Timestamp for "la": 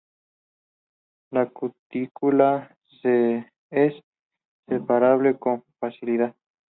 1.29-1.45